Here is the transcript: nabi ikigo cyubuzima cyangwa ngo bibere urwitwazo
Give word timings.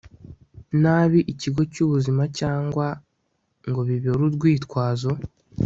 nabi 0.81 1.19
ikigo 1.33 1.61
cyubuzima 1.73 2.23
cyangwa 2.39 2.87
ngo 3.67 3.79
bibere 3.89 4.15
urwitwazo 4.27 5.11